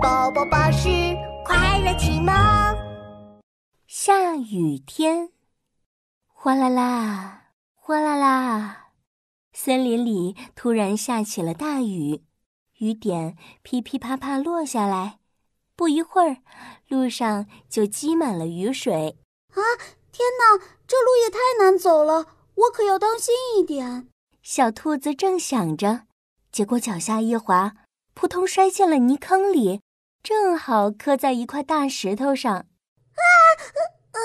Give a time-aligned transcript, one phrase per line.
[0.00, 0.88] 宝宝巴士
[1.44, 2.32] 快乐启蒙。
[3.86, 5.30] 下雨天，
[6.26, 8.92] 哗啦啦，哗啦啦，
[9.52, 12.22] 森林里突然下起了大雨，
[12.78, 15.18] 雨点噼噼啪啪落下来。
[15.74, 16.38] 不一会儿，
[16.88, 19.18] 路上就积满了雨水。
[19.50, 19.60] 啊！
[20.12, 24.08] 天哪，这路也太难走了，我可要当心一点。
[24.42, 26.02] 小兔子正想着，
[26.50, 27.74] 结果脚下一滑，
[28.14, 29.80] 扑通摔进了泥坑里，
[30.22, 32.54] 正好磕在一块大石头上。
[32.54, 32.66] 啊！
[34.12, 34.20] 呃，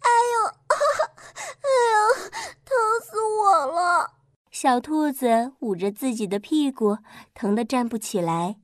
[0.00, 2.30] 哎呦，哎呦，
[2.64, 4.12] 疼死我了！
[4.50, 6.98] 小兔子捂着自己的屁股，
[7.34, 8.56] 疼得站不起来。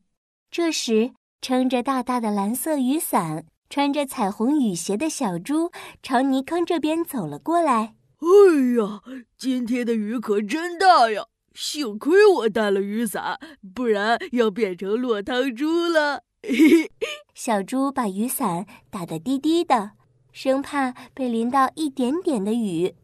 [0.50, 5.70] 这时，撑着大大的蓝色雨伞、穿着彩虹雨鞋的小猪
[6.02, 7.94] 朝泥坑这边走了过来。
[8.20, 8.26] 哎
[8.80, 9.02] 呀，
[9.36, 11.26] 今天的雨可真大呀！
[11.54, 13.38] 幸亏我带了雨伞，
[13.74, 16.24] 不然要变成落汤猪了。
[16.42, 16.90] 嘿嘿，
[17.34, 19.92] 小猪把雨伞打得低低的，
[20.32, 22.96] 生怕被淋到一点点的雨。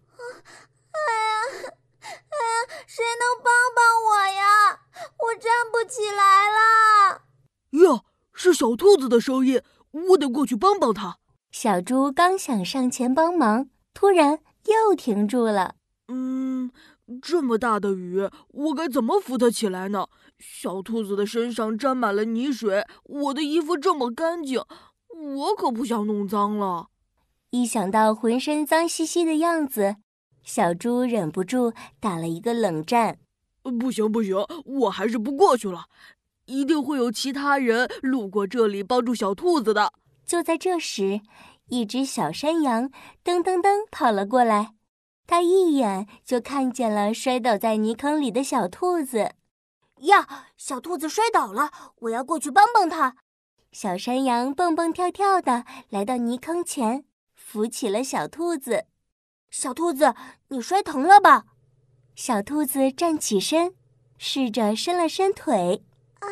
[0.91, 4.81] 哎呀，哎呀，谁能帮帮我呀？
[5.17, 7.23] 我站不起来了。
[7.87, 8.03] 呀，
[8.35, 11.19] 是小兔子的声音，我得过去帮帮它。
[11.53, 14.41] 小猪刚想上前帮忙，突然。
[14.67, 15.75] 又停住了。
[16.09, 16.50] 嗯，
[17.21, 20.07] 这么大的雨，我该怎么扶它起来呢？
[20.39, 24.63] 小兔子的身上沾满了泥水，我的衣服这么干净，
[25.37, 26.89] 我可不想弄脏了。
[27.51, 29.97] 一想到浑身脏兮兮的样子，
[30.43, 33.19] 小猪忍不住打了一个冷战。
[33.79, 35.85] 不行不行，我还是不过去了。
[36.47, 39.93] 一定会有其他人路过这里帮助小兔子的。
[40.27, 41.21] 就在这时。
[41.73, 42.91] 一只小山羊
[43.23, 44.75] 噔噔噔跑了过来，
[45.31, 49.37] 它一眼就看见了摔倒在泥坑里的小兔子。
[49.99, 53.15] 呀，小兔子摔倒了，我要过去帮帮它。
[53.71, 58.87] 小山羊蹦蹦跳跳的来到泥坑前，扶起了小兔子。
[59.53, 60.17] 小兔子，
[60.49, 61.45] 你摔疼了吧？
[62.17, 63.77] 小兔子站起身，
[64.19, 65.85] 试着伸了伸腿。
[66.19, 66.27] 啊，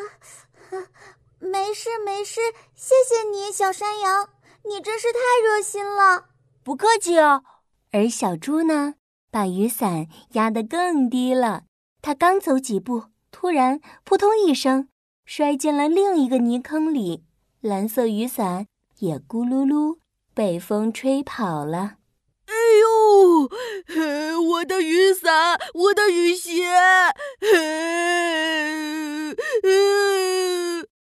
[1.39, 2.41] 没事没事，
[2.75, 4.29] 谢谢你，小山羊。
[4.65, 6.31] 你真是太热心了，
[6.65, 7.45] 不客气哦。
[7.91, 8.95] 而小猪呢，
[9.31, 11.65] 把雨伞压得更低了。
[12.03, 14.89] 它刚走几步，突然扑通一声，
[15.25, 17.25] 摔进了另一个泥坑里，
[17.61, 18.67] 蓝色雨伞
[18.99, 19.99] 也咕噜噜
[20.35, 21.97] 被风吹跑了。
[22.47, 26.65] 哎呦，我的雨伞，我的雨鞋！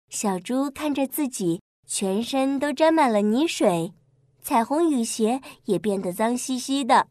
[0.08, 1.60] 小猪看着自己。
[1.92, 3.94] 全身都沾满了泥水，
[4.42, 7.08] 彩虹雨鞋也变得脏兮兮的，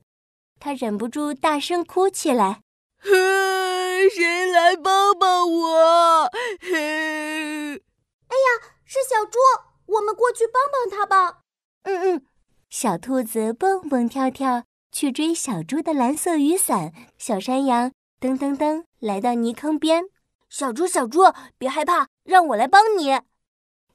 [0.60, 2.62] 他忍不住大声哭起来
[3.02, 6.24] ：“谁来帮帮我？”
[6.72, 8.50] 哎呀，
[8.86, 9.40] 是小猪，
[9.86, 11.42] 我们过去帮帮他吧。
[11.84, 12.26] 嗯嗯，
[12.70, 20.04] 小兔子蹦蹦跳跳去追小猪的蓝色雨伞，小山羊噔噔噔来到泥坑边，
[20.50, 21.22] 小猪小猪
[21.58, 23.20] 别害怕，让我来帮你。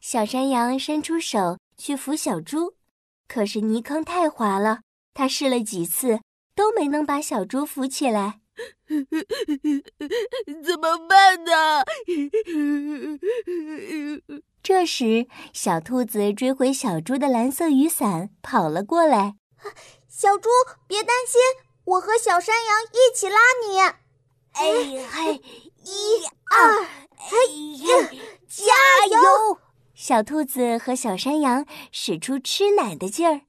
[0.01, 2.75] 小山羊伸出手去扶小猪，
[3.27, 4.81] 可是泥坑太滑了，
[5.13, 6.21] 他试了几次
[6.55, 8.41] 都没能把小猪扶起来。
[10.65, 11.85] 怎么办呢？
[14.63, 19.35] 这时，小兔子追回小猪的蓝色雨伞，跑了过来。
[20.09, 20.49] 小猪，
[20.87, 21.41] 别担心，
[21.85, 23.37] 我和小山羊一起拉
[23.67, 23.81] 你。
[24.53, 24.73] 哎
[25.11, 25.43] 嘿，
[25.83, 26.87] 一二，
[27.17, 27.37] 嘿，
[28.49, 28.73] 加
[29.11, 29.59] 油！
[30.05, 33.41] 小兔子和小山羊使出吃奶的劲儿，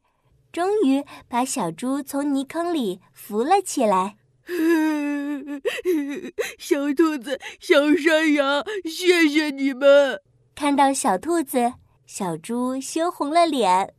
[0.54, 4.16] 终于把小猪从泥坑里扶了起来。
[6.58, 10.22] 小兔子、小山羊，谢谢你们！
[10.56, 11.74] 看到小兔子，
[12.06, 13.94] 小猪羞红了脸。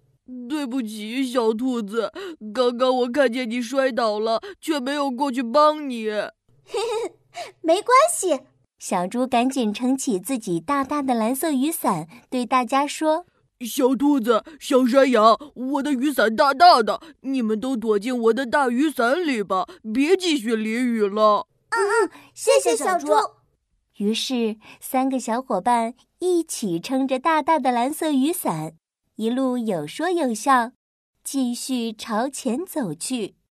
[0.49, 2.11] 对不起，小兔子，
[2.55, 6.09] 刚刚我看见你摔倒了，却没有过去帮你。
[6.09, 6.31] 嘿
[6.65, 6.79] 嘿，
[7.61, 8.41] 没关系。
[8.79, 13.25] 小猪赶紧撑起自己大大的蓝色雨伞，对大家说
[13.67, 21.49] ：“小兔子、小山羊，我的雨伞大大的，你们都躲进我的大雨伞里吧，别继续淋雨了。
[21.71, 23.09] ”“嗯嗯，谢谢小猪。”
[23.97, 28.75] 于是，三个小伙伴一起撑着大大的蓝色雨伞，
[29.15, 30.73] 一路有说有笑，
[31.25, 33.37] 继续朝前走去。